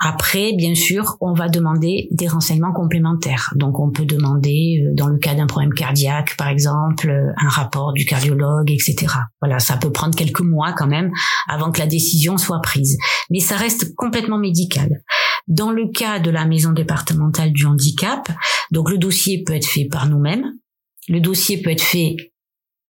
[0.05, 3.53] Après, bien sûr, on va demander des renseignements complémentaires.
[3.55, 8.03] Donc, on peut demander, dans le cas d'un problème cardiaque, par exemple, un rapport du
[8.03, 9.13] cardiologue, etc.
[9.41, 11.09] Voilà, ça peut prendre quelques mois quand même
[11.47, 12.97] avant que la décision soit prise.
[13.29, 14.89] Mais ça reste complètement médical.
[15.47, 18.27] Dans le cas de la maison départementale du handicap,
[18.71, 20.51] donc le dossier peut être fait par nous-mêmes.
[21.07, 22.15] Le dossier peut être fait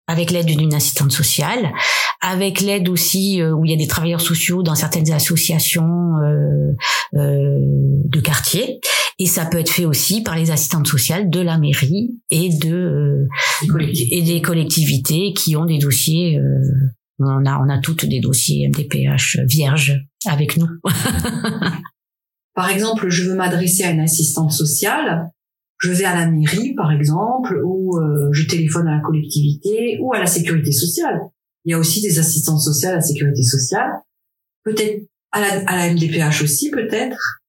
[0.07, 1.73] avec l'aide d'une assistante sociale,
[2.21, 6.73] avec l'aide aussi euh, où il y a des travailleurs sociaux dans certaines associations euh,
[7.15, 7.59] euh,
[8.05, 8.81] de quartier,
[9.19, 13.27] et ça peut être fait aussi par les assistantes sociales de la mairie et de
[14.11, 16.41] et des collectivités qui ont des dossiers.
[17.19, 20.69] on a on a toutes des dossiers MDPH vierges avec nous.
[22.55, 25.31] par exemple, je veux m'adresser à une assistante sociale
[25.83, 30.15] je vais à la mairie, par exemple, ou euh, je téléphone à la collectivité ou
[30.15, 31.21] à la sécurité sociale.
[31.65, 33.91] Il y a aussi des assistantes sociales à la sécurité sociale.
[34.65, 37.41] Peut-être à la, MDPH aussi, peut-être?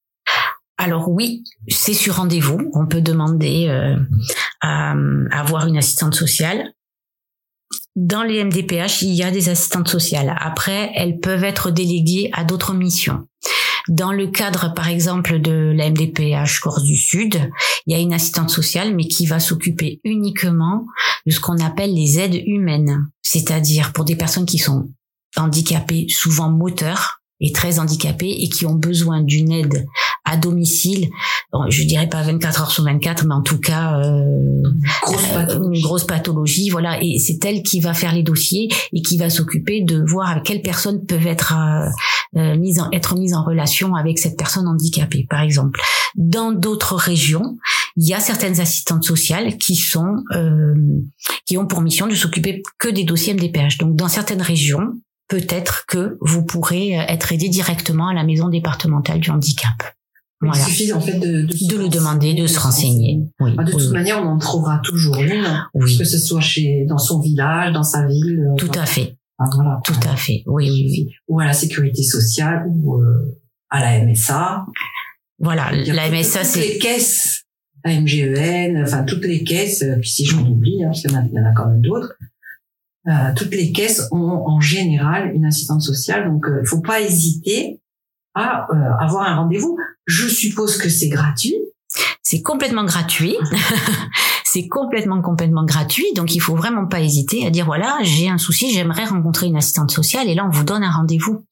[0.78, 2.72] Alors oui, c'est sur rendez-vous.
[2.74, 3.98] On peut demander euh,
[4.62, 4.96] à,
[5.32, 6.74] à avoir une assistante sociale.
[7.96, 10.36] Dans les MDPH, il y a des assistantes sociales.
[10.40, 13.28] Après, elles peuvent être déléguées à d'autres missions.
[13.90, 17.50] Dans le cadre, par exemple, de la MDPH Corse du Sud,
[17.86, 20.86] il y a une assistante sociale, mais qui va s'occuper uniquement
[21.26, 24.90] de ce qu'on appelle les aides humaines, c'est-à-dire pour des personnes qui sont
[25.36, 29.86] handicapées, souvent moteurs, et très handicapés et qui ont besoin d'une aide
[30.26, 31.10] à domicile,
[31.70, 34.64] je dirais pas 24 heures sur 24, mais en tout cas euh,
[35.06, 37.02] une grosse pathologie, voilà.
[37.04, 40.44] Et c'est elle qui va faire les dossiers et qui va s'occuper de voir avec
[40.44, 44.68] quelles personnes peuvent être euh, euh mises en être mises en relation avec cette personne
[44.68, 45.80] handicapée, par exemple.
[46.16, 47.58] Dans d'autres régions,
[47.98, 50.74] il y a certaines assistantes sociales qui sont euh,
[51.46, 53.78] qui ont pour mission de s'occuper que des dossiers MDPH.
[53.80, 54.94] Donc dans certaines régions,
[55.28, 59.96] peut-être que vous pourrez euh, être aidé directement à la maison départementale du handicap.
[60.42, 60.58] Voilà.
[60.60, 63.22] Il suffit en fait de, de, le demander, de, se renseigner.
[63.40, 66.98] Oui, ah, de toute manière, on en trouvera toujours une, que ce soit chez dans
[66.98, 68.40] son village, dans sa ville.
[68.52, 69.16] Euh, Tout à fait.
[69.40, 69.80] Ah, voilà.
[69.86, 70.44] Tout à fait.
[70.46, 71.10] Oui, oui, oui.
[71.30, 74.66] Ou à la sécurité sociale ou euh, à la MSA.
[75.40, 77.44] Voilà, la MSA, c'est les caisses,
[77.84, 79.84] la MGEN, enfin toutes les caisses.
[80.02, 82.14] Puis si j'en oublie, hein, parce qu'il y en a quand même d'autres.
[83.08, 87.02] Euh, toutes les caisses ont en général une assistante sociale, donc il euh, faut pas
[87.02, 87.82] hésiter
[88.34, 89.78] à euh, avoir un rendez-vous.
[90.06, 91.58] Je suppose que c'est gratuit.
[92.22, 93.36] C'est complètement gratuit.
[94.44, 98.38] c'est complètement complètement gratuit, donc il faut vraiment pas hésiter à dire voilà j'ai un
[98.38, 101.46] souci, j'aimerais rencontrer une assistante sociale et là on vous donne un rendez-vous.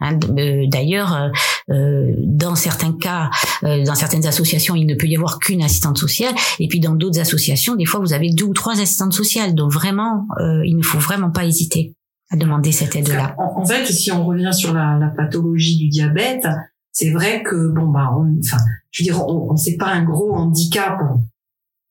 [0.00, 1.28] Hein, euh, d'ailleurs, euh,
[1.70, 3.30] euh, dans certains cas,
[3.62, 7.20] dans certaines associations, il ne peut y avoir qu'une assistante sociale, et puis dans d'autres
[7.20, 9.54] associations, des fois vous avez deux ou trois assistantes sociales.
[9.54, 10.26] Donc vraiment,
[10.64, 11.94] il ne faut vraiment pas hésiter
[12.30, 13.34] à demander cette aide-là.
[13.38, 16.46] En, fait, si on revient sur la, la pathologie du diabète,
[16.92, 18.10] c'est vrai que bon bah,
[18.42, 18.58] enfin,
[18.90, 20.98] je veux dire, on, on c'est pas un gros handicap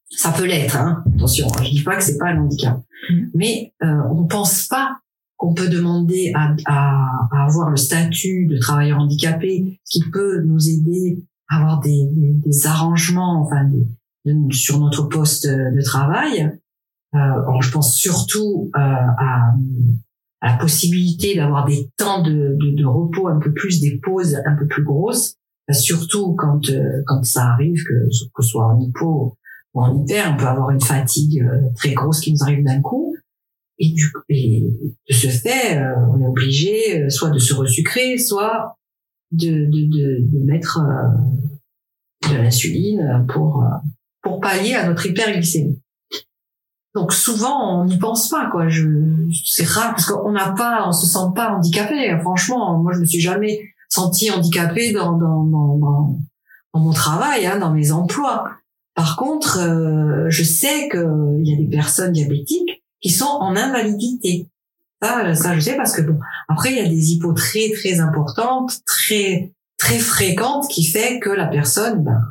[0.09, 1.03] ça peut l'être, hein.
[1.15, 3.25] attention, je dis pas que c'est pas un handicap, mm.
[3.33, 4.99] mais euh, on pense pas
[5.37, 10.69] qu'on peut demander à, à, à, avoir le statut de travailleur handicapé, qui peut nous
[10.69, 13.85] aider à avoir des, des, des arrangements, enfin, des,
[14.51, 16.51] sur notre poste de travail.
[17.13, 19.53] Euh, je pense surtout euh, à,
[20.41, 24.35] à, la possibilité d'avoir des temps de, de, de, repos un peu plus, des pauses
[24.45, 25.37] un peu plus grosses,
[25.71, 27.93] surtout quand euh, quand ça arrive que
[28.33, 29.37] que ce soit en hypo
[29.81, 33.15] en hiver, on peut avoir une fatigue euh, très grosse qui nous arrive d'un coup.
[33.77, 34.61] Et, du, et
[35.09, 38.77] de ce fait, euh, on est obligé euh, soit de se resucrer, soit
[39.31, 40.79] de, de, de, de mettre
[42.29, 43.65] de l'insuline pour,
[44.21, 45.81] pour pallier à notre hyperglycémie.
[46.93, 48.69] Donc souvent on n'y pense pas quoi.
[48.69, 48.87] Je
[49.45, 52.17] c'est rare parce qu'on n'a pas, on se sent pas handicapé.
[52.21, 53.59] Franchement, moi je me suis jamais
[53.89, 56.19] senti handicapé dans dans dans, dans,
[56.73, 58.49] dans mon travail, hein, dans mes emplois.
[58.95, 64.47] Par contre, euh, je sais qu'il y a des personnes diabétiques qui sont en invalidité.
[65.01, 67.99] Ça, ça, je sais parce que bon, après il y a des hypos très très
[67.99, 72.21] importantes, très très fréquentes, qui fait que la personne, ben,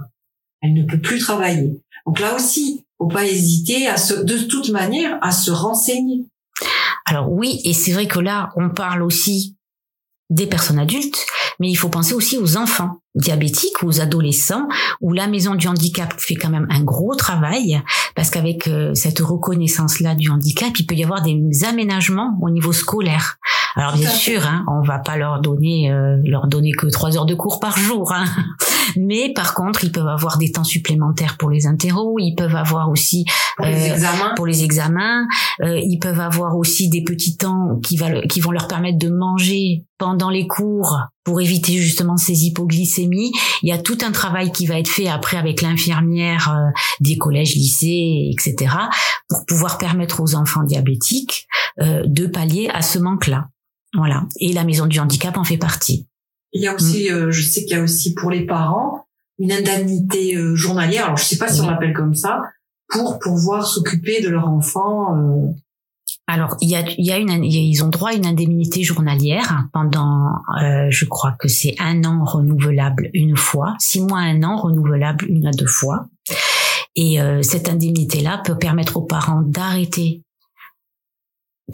[0.62, 1.80] elle ne peut plus travailler.
[2.06, 6.26] Donc là aussi, faut pas hésiter à se, de toute manière, à se renseigner.
[7.04, 9.56] Alors oui, et c'est vrai que là, on parle aussi
[10.30, 11.26] des personnes adultes,
[11.60, 14.66] mais il faut penser aussi aux enfants diabétiques ou aux adolescents
[15.00, 17.80] où la maison du handicap fait quand même un gros travail
[18.16, 22.50] parce qu'avec euh, cette reconnaissance là du handicap il peut y avoir des aménagements au
[22.50, 23.36] niveau scolaire.
[23.76, 27.26] Alors bien sûr hein, on va pas leur donner euh, leur donner que trois heures
[27.26, 28.24] de cours par jour hein.
[28.96, 32.88] mais par contre ils peuvent avoir des temps supplémentaires pour les interros ils peuvent avoir
[32.90, 33.24] aussi
[33.56, 35.26] pour les euh, examens, pour les examens
[35.60, 39.84] ils peuvent avoir aussi des petits temps qui va qui vont leur permettre de manger
[39.98, 43.32] pendant les cours pour éviter justement ces hypoglycémies.
[43.62, 47.16] Il y a tout un travail qui va être fait après avec l'infirmière euh, des
[47.16, 48.74] collèges, lycées, etc.
[49.28, 51.48] pour pouvoir permettre aux enfants diabétiques
[51.80, 53.48] euh, de pallier à ce manque-là.
[53.94, 54.26] Voilà.
[54.38, 56.06] Et la maison du handicap en fait partie.
[56.52, 57.14] Il y a aussi, mm.
[57.14, 59.06] euh, je sais qu'il y a aussi pour les parents
[59.40, 61.06] une indemnité journalière.
[61.06, 62.40] Alors je sais pas si on l'appelle comme ça
[62.88, 65.08] pour pouvoir s'occuper de leur enfant
[66.26, 70.32] alors, il y a, y a ils ont droit à une indemnité journalière pendant,
[70.62, 75.26] euh, je crois que c'est un an renouvelable une fois, six mois, un an renouvelable
[75.28, 76.06] une à deux fois.
[76.96, 80.22] Et euh, cette indemnité-là peut permettre aux parents d'arrêter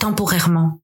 [0.01, 0.81] temporairement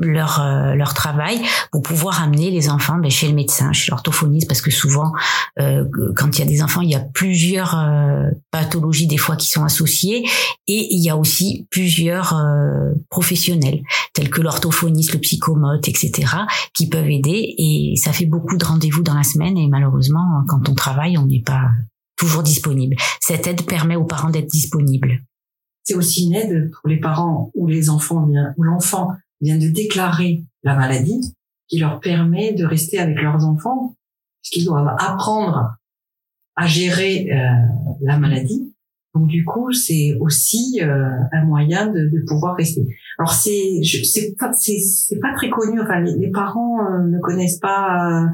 [0.00, 4.48] leur euh, leur travail pour pouvoir amener les enfants ben, chez le médecin, chez l'orthophoniste,
[4.48, 5.12] parce que souvent,
[5.60, 5.84] euh,
[6.16, 9.50] quand il y a des enfants, il y a plusieurs euh, pathologies des fois qui
[9.50, 10.26] sont associées,
[10.66, 12.34] et il y a aussi plusieurs
[13.10, 13.82] professionnels
[14.14, 16.28] tels que l'orthophoniste, le psychomote, etc.,
[16.74, 17.54] qui peuvent aider.
[17.58, 21.26] Et ça fait beaucoup de rendez-vous dans la semaine, et malheureusement, quand on travaille, on
[21.26, 21.70] n'est pas
[22.16, 22.96] toujours disponible.
[23.20, 25.20] Cette aide permet aux parents d'être disponibles.
[25.84, 30.44] C'est aussi une aide pour les parents ou les enfants, ou l'enfant vient de déclarer
[30.62, 31.34] la maladie
[31.68, 33.96] qui leur permet de rester avec leurs enfants
[34.42, 35.76] puisqu'ils doivent apprendre
[36.56, 38.74] à gérer euh, la maladie.
[39.14, 42.86] Donc du coup, c'est aussi euh, un moyen de, de, pouvoir rester.
[43.18, 45.80] Alors c'est c'est pas c'est pas très connu.
[45.80, 48.28] Enfin, les, parents euh, ne connaissent pas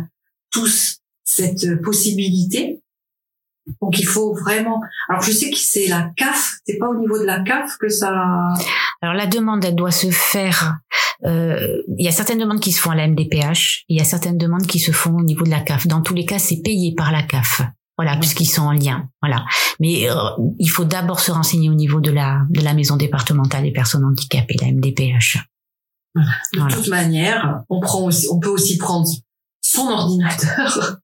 [0.50, 2.82] tous cette possibilité.
[3.82, 4.80] Donc il faut vraiment.
[5.08, 6.52] Alors je sais que c'est la CAF.
[6.66, 8.12] C'est pas au niveau de la CAF que ça.
[9.02, 10.78] Alors la demande, elle doit se faire
[11.24, 14.04] euh, il y a certaines demandes qui se font à la MDPH, il y a
[14.04, 15.86] certaines demandes qui se font au niveau de la CAF.
[15.86, 17.62] Dans tous les cas, c'est payé par la CAF.
[17.96, 19.08] Voilà, puisqu'ils sont en lien.
[19.22, 19.46] Voilà.
[19.80, 20.14] Mais euh,
[20.58, 24.04] il faut d'abord se renseigner au niveau de la de la maison départementale des personnes
[24.04, 25.38] handicapées, la MDPH.
[26.14, 29.08] De toute manière, on prend aussi, on peut aussi prendre
[29.60, 30.98] son ordinateur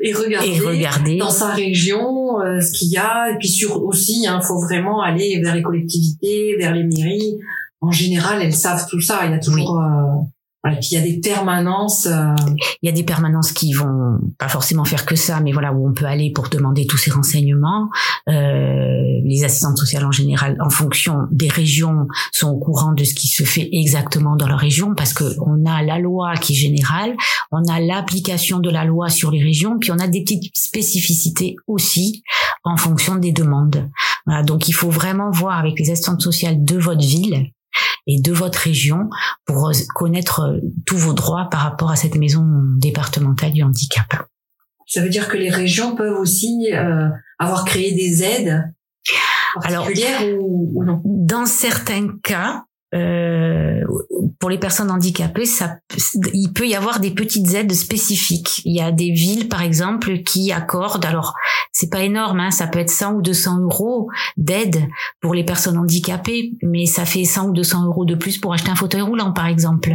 [0.00, 3.30] et regarder, regarder, dans sa région euh, ce qu'il y a.
[3.30, 7.38] Et puis sur aussi, il hein, faut vraiment aller vers les collectivités, vers les mairies
[7.80, 9.20] en général, elles savent tout ça.
[9.26, 10.22] Il y a toujours, euh,
[10.68, 12.06] voilà, puis il y a des permanences.
[12.06, 12.34] Euh,
[12.82, 15.88] il y a des permanences qui vont pas forcément faire que ça, mais voilà où
[15.88, 17.88] on peut aller pour demander tous ces renseignements.
[18.28, 23.14] Euh, les assistantes sociales en général, en fonction des régions, sont au courant de ce
[23.14, 26.56] qui se fait exactement dans leur région parce que on a la loi qui est
[26.56, 27.16] générale,
[27.50, 31.56] on a l'application de la loi sur les régions, puis on a des petites spécificités
[31.66, 32.22] aussi
[32.64, 33.88] en fonction des demandes.
[34.26, 37.52] Voilà, donc il faut vraiment voir avec les assistantes sociales de votre ville
[38.06, 39.10] et de votre région
[39.44, 42.44] pour connaître euh, tous vos droits par rapport à cette maison
[42.78, 44.06] départementale du handicap.
[44.86, 48.72] Ça veut dire que les régions peuvent aussi euh, avoir créé des aides
[49.62, 51.02] particulières ou, non?
[51.04, 53.82] Dans certains cas, euh,
[54.40, 55.76] pour les personnes handicapées, ça,
[56.32, 58.62] il peut y avoir des petites aides spécifiques.
[58.64, 61.34] Il y a des villes, par exemple, qui accordent, alors
[61.72, 64.88] c'est pas énorme, hein, ça peut être 100 ou 200 euros d'aide
[65.20, 68.70] pour les personnes handicapées, mais ça fait 100 ou 200 euros de plus pour acheter
[68.70, 69.94] un fauteuil roulant, par exemple.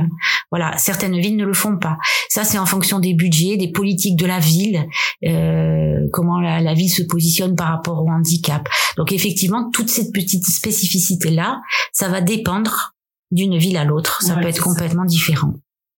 [0.51, 1.97] Voilà, certaines villes ne le font pas.
[2.29, 4.85] Ça, c'est en fonction des budgets, des politiques de la ville,
[5.25, 8.67] euh, comment la, ville se positionne par rapport au handicap.
[8.97, 12.92] Donc effectivement, toute cette petite spécificité là, ça va dépendre
[13.33, 14.21] d'une ville à l'autre.
[14.21, 15.53] Ça peut être complètement différent.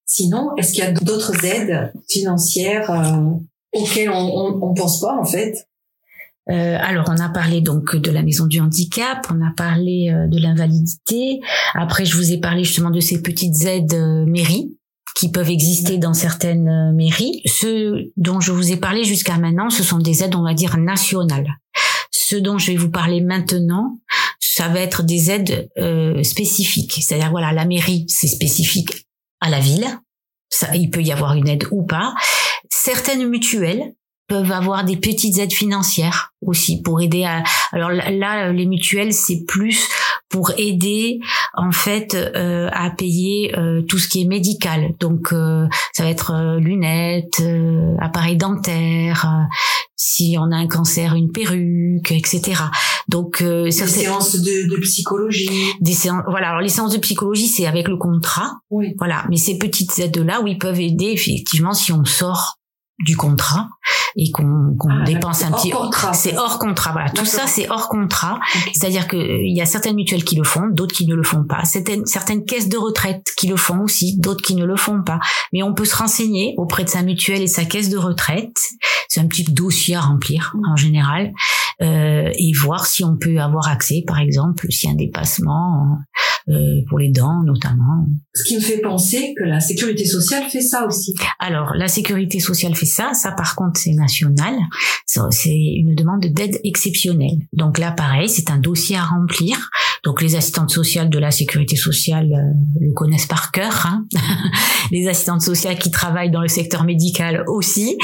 [0.06, 3.32] Sinon, est-ce qu'il y a d'autres aides financières euh,
[3.74, 5.67] auxquelles on, ne pense pas en fait?
[6.52, 10.28] Euh, alors, on a parlé donc de la maison du handicap, on a parlé euh,
[10.28, 11.41] de l'invalidité.
[11.74, 13.95] Après, je vous ai parlé justement de ces petites aides
[14.28, 14.78] mairies
[15.15, 17.41] qui peuvent exister dans certaines mairies.
[17.45, 20.78] Ce dont je vous ai parlé jusqu'à maintenant, ce sont des aides, on va dire,
[20.78, 21.48] nationales.
[22.12, 23.98] Ce dont je vais vous parler maintenant,
[24.56, 26.94] ça va être des aides euh, spécifiques.
[27.02, 29.06] C'est-à-dire, voilà, la mairie, c'est spécifique
[29.41, 29.86] à la ville.
[30.48, 32.13] Ça, il peut y avoir une aide ou pas.
[32.70, 33.94] Certaines mutuelles
[34.30, 39.44] peuvent avoir des petites aides financières aussi pour aider à alors là les mutuelles c'est
[39.48, 39.88] plus
[40.36, 41.21] pour aider
[41.54, 45.30] en fait euh, à payer euh, tout ce qui est médical donc
[45.93, 47.41] ça va être lunettes
[48.02, 49.48] appareils dentaires
[49.95, 52.63] si on a un cancer une perruque etc
[53.08, 55.50] donc euh, des séances de, de, psychologie.
[55.80, 56.50] Des séances, voilà.
[56.50, 58.54] Alors les séances de psychologie, c'est avec le contrat.
[58.71, 58.95] Oui.
[58.98, 59.26] Voilà.
[59.30, 62.58] Mais ces petites aides là, oui, peuvent aider effectivement si on sort
[62.99, 63.67] du contrat
[64.15, 65.73] et qu'on ah, dépense un petit
[66.13, 67.10] c'est hors contrat voilà.
[67.10, 68.39] Tout ça c'est hors contrat.
[68.73, 71.23] C'est-à-dire que euh, il y a certaines mutuelles qui le font d'autres qui ne le
[71.23, 71.65] font pas.
[71.65, 75.19] Certaines certaines caisses de retraite qui le font aussi d'autres qui ne le font pas.
[75.51, 78.55] Mais on peut se renseigner auprès de sa mutuelle et sa caisse de retraite.
[79.10, 80.71] C'est un petit dossier à remplir mmh.
[80.71, 81.33] en général
[81.81, 85.98] euh, et voir si on peut avoir accès, par exemple, a un dépassement
[86.48, 88.06] euh, pour les dents notamment.
[88.35, 91.12] Ce qui me fait penser que la sécurité sociale fait ça aussi.
[91.39, 93.15] Alors, la sécurité sociale fait ça.
[93.15, 94.54] Ça, par contre, c'est national.
[95.06, 97.39] C'est une demande d'aide exceptionnelle.
[97.54, 99.71] Donc là, pareil, c'est un dossier à remplir.
[100.04, 103.87] Donc les assistantes sociales de la sécurité sociale euh, le connaissent par cœur.
[103.87, 104.06] Hein.
[104.91, 107.98] les assistantes sociales qui travaillent dans le secteur médical aussi.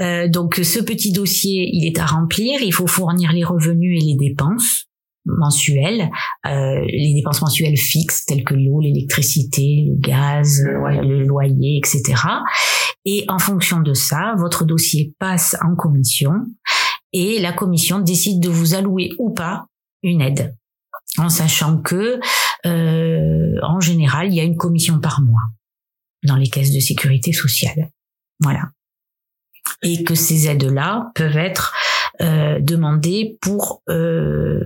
[0.00, 2.62] Euh, donc ce petit dossier, il est à remplir.
[2.62, 4.86] Il faut fournir les revenus et les dépenses
[5.24, 6.10] mensuelles,
[6.46, 12.02] euh, les dépenses mensuelles fixes telles que l'eau, l'électricité, le gaz, le loyer, etc.
[13.04, 16.32] Et en fonction de ça, votre dossier passe en commission
[17.12, 19.66] et la commission décide de vous allouer ou pas
[20.02, 20.56] une aide,
[21.18, 22.20] en sachant que
[22.64, 25.42] euh, en général, il y a une commission par mois
[26.24, 27.90] dans les caisses de sécurité sociale.
[28.40, 28.70] Voilà.
[29.82, 31.74] Et que ces aides-là peuvent être
[32.20, 34.60] euh, demandées pour euh,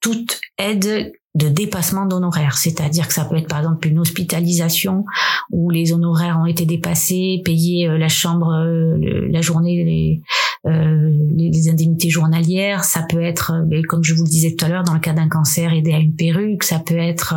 [0.00, 5.04] toute aide de dépassement d'honoraires, c'est-à-dire que ça peut être par exemple une hospitalisation
[5.52, 10.22] où les honoraires ont été dépassés, payer euh, la chambre, euh, la journée, les,
[10.66, 14.68] euh, les, indemnités journalières, ça peut être, ben, comme je vous le disais tout à
[14.68, 17.34] l'heure, dans le cas d'un cancer, aider à une perruque, ça peut être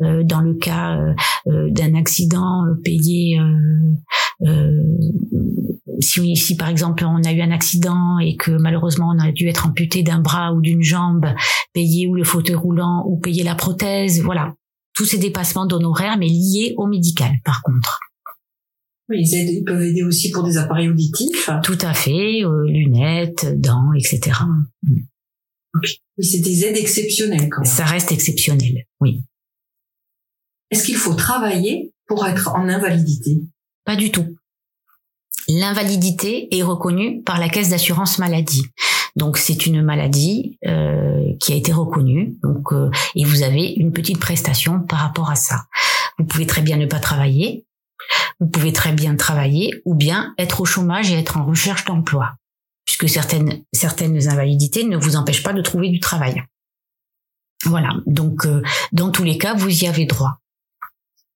[0.00, 0.96] dans le cas
[1.56, 3.40] d'un accident, payer
[6.00, 9.48] si, si par exemple on a eu un accident et que malheureusement on a dû
[9.48, 11.26] être amputé d'un bras ou d'une jambe,
[11.72, 14.54] payer ou le fauteuil roulant ou payer la prothèse, voilà.
[14.94, 18.00] Tous ces dépassements d'honoraires, mais liés au médical, par contre.
[19.08, 21.48] Oui, ils, peuvent aider aussi pour des appareils auditifs.
[21.62, 24.36] Tout à fait, euh, lunettes, dents, etc.
[25.74, 27.70] Oui, c'est des aides exceptionnelles quand même.
[27.70, 29.22] Ça reste exceptionnel, oui.
[30.70, 33.40] Est-ce qu'il faut travailler pour être en invalidité?
[33.84, 34.37] Pas du tout
[35.48, 38.66] l'invalidité est reconnue par la caisse d'assurance maladie.
[39.16, 42.36] Donc c'est une maladie euh, qui a été reconnue.
[42.42, 45.64] Donc euh, et vous avez une petite prestation par rapport à ça.
[46.18, 47.66] Vous pouvez très bien ne pas travailler.
[48.40, 52.36] Vous pouvez très bien travailler ou bien être au chômage et être en recherche d'emploi,
[52.84, 56.42] puisque certaines certaines invalidités ne vous empêchent pas de trouver du travail.
[57.64, 57.94] Voilà.
[58.06, 60.38] Donc euh, dans tous les cas, vous y avez droit.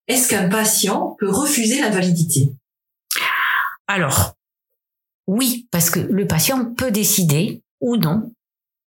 [0.06, 2.52] Est-ce qu'un patient peut refuser l'invalidité
[3.92, 4.34] alors,
[5.26, 8.32] oui, parce que le patient peut décider ou non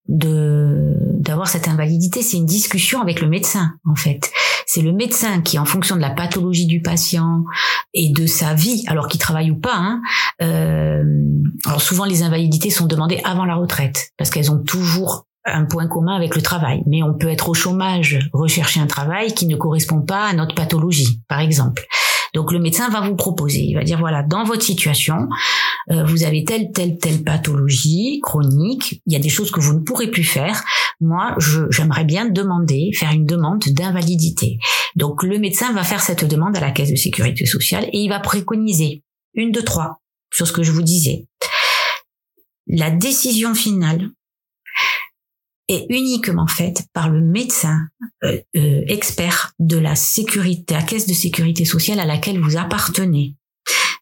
[0.08, 2.22] de d'avoir cette invalidité.
[2.22, 4.30] C'est une discussion avec le médecin, en fait.
[4.66, 7.44] C'est le médecin qui, en fonction de la pathologie du patient
[7.94, 10.02] et de sa vie, alors qu'il travaille ou pas, hein,
[10.42, 11.02] euh,
[11.66, 15.86] alors souvent les invalidités sont demandées avant la retraite parce qu'elles ont toujours un point
[15.86, 16.82] commun avec le travail.
[16.86, 20.54] Mais on peut être au chômage, rechercher un travail qui ne correspond pas à notre
[20.54, 21.86] pathologie, par exemple.
[22.34, 25.28] Donc le médecin va vous proposer, il va dire voilà, dans votre situation,
[25.90, 29.72] euh, vous avez telle telle telle pathologie chronique, il y a des choses que vous
[29.72, 30.62] ne pourrez plus faire.
[31.00, 31.36] Moi,
[31.70, 34.58] j'aimerais bien demander, faire une demande d'invalidité.
[34.96, 38.08] Donc le médecin va faire cette demande à la caisse de sécurité sociale et il
[38.08, 39.02] va préconiser
[39.34, 40.00] une de trois
[40.32, 41.26] sur ce que je vous disais.
[42.66, 44.10] La décision finale
[45.68, 47.88] est uniquement faite par le médecin
[48.22, 53.34] euh, euh, expert de la sécurité, la caisse de sécurité sociale à laquelle vous appartenez.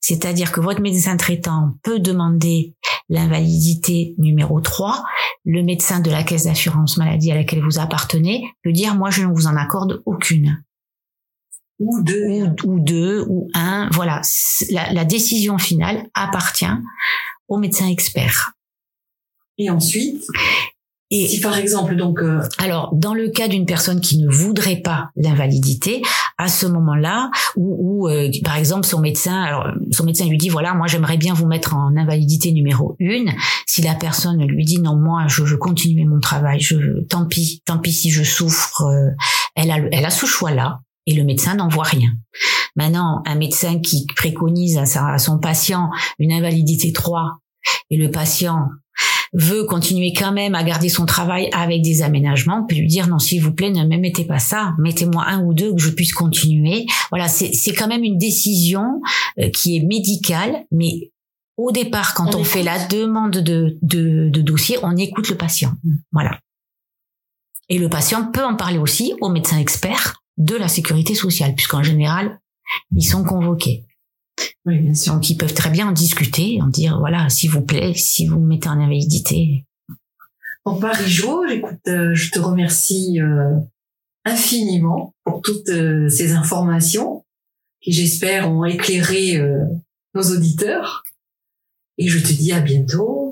[0.00, 2.74] C'est-à-dire que votre médecin traitant peut demander
[3.08, 5.04] l'invalidité numéro 3,
[5.44, 9.22] le médecin de la caisse d'assurance maladie à laquelle vous appartenez peut dire moi je
[9.22, 10.64] ne vous en accorde aucune.
[11.78, 12.54] Ou deux.
[12.64, 13.88] Ou, deux, ou un.
[13.92, 14.22] Voilà.
[14.70, 16.66] La, la décision finale appartient
[17.48, 18.52] au médecin expert.
[19.58, 20.22] Et ensuite?
[21.14, 24.80] Et si par exemple donc euh, alors dans le cas d'une personne qui ne voudrait
[24.80, 26.00] pas l'invalidité,
[26.38, 30.72] à ce moment-là, ou, euh, par exemple son médecin, alors son médecin lui dit voilà
[30.72, 33.30] moi j'aimerais bien vous mettre en invalidité numéro une.
[33.66, 37.62] Si la personne lui dit non moi je veux continuer mon travail, je tant pis
[37.66, 39.10] tant pis si je souffre, euh,
[39.54, 42.08] elle a elle a ce choix là et le médecin n'en voit rien.
[42.74, 47.36] Maintenant un médecin qui préconise à, à son patient une invalidité 3
[47.90, 48.68] et le patient
[49.32, 53.18] veut continuer quand même à garder son travail avec des aménagements, peut lui dire non
[53.18, 56.12] s'il vous plaît ne me mettez pas ça, mettez-moi un ou deux que je puisse
[56.12, 56.86] continuer.
[57.10, 59.00] Voilà, c'est quand même une décision
[59.38, 61.10] euh, qui est médicale, mais
[61.56, 65.72] au départ quand on, fait la demande de, de, de dossier, on écoute le patient.
[66.12, 66.38] Voilà.
[67.68, 71.82] Et le patient peut en parler aussi au médecin expert de la sécurité sociale, puisqu'en
[71.82, 72.38] général,
[72.94, 73.84] ils sont convoqués.
[74.64, 75.14] Oui, bien sûr.
[75.14, 78.38] Donc ils peuvent très bien en discuter, en dire voilà, s'il vous plaît, si vous
[78.38, 79.66] me mettez en invalidité.
[80.64, 83.58] En Paris-Jo, écoute, euh, je te remercie euh,
[84.24, 87.24] infiniment pour toutes euh, ces informations
[87.80, 89.40] qui j'espère ont éclairé
[90.14, 91.02] nos auditeurs.
[91.98, 93.31] Et je te dis à bientôt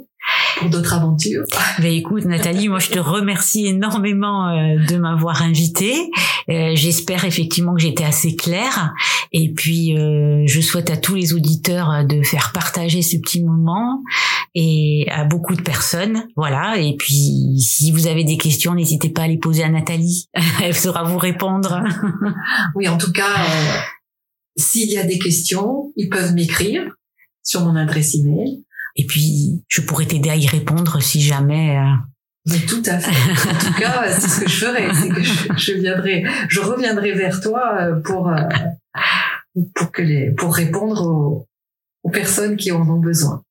[0.60, 1.44] pour d'autres aventures.
[1.78, 6.10] Ben écoute Nathalie, moi je te remercie énormément euh, de m'avoir invitée.
[6.50, 8.92] Euh, j'espère effectivement que j'étais assez claire.
[9.32, 14.02] Et puis euh, je souhaite à tous les auditeurs de faire partager ce petit moment
[14.54, 16.26] et à beaucoup de personnes.
[16.36, 16.76] Voilà.
[16.78, 20.28] Et puis si vous avez des questions, n'hésitez pas à les poser à Nathalie.
[20.62, 21.82] Elle saura vous répondre.
[22.74, 23.46] oui, en tout cas,
[24.56, 26.82] s'il y a des questions, ils peuvent m'écrire
[27.42, 28.62] sur mon adresse email
[28.96, 31.76] et puis, je pourrais t'aider à y répondre si jamais.
[31.76, 31.94] Euh,
[32.46, 33.48] Mais tout à fait.
[33.50, 37.40] En tout cas, c'est ce que je ferai, c'est que je, viendrai, je reviendrai vers
[37.40, 38.42] toi euh, pour euh,
[39.74, 41.48] pour que les pour répondre aux,
[42.02, 43.42] aux personnes qui en ont besoin.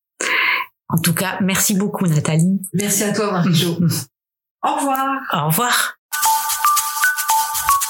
[0.90, 2.60] En tout cas, merci beaucoup Nathalie.
[2.74, 3.78] Merci à toi Marie-Jo.
[4.64, 5.22] Au revoir.
[5.32, 5.99] Au revoir.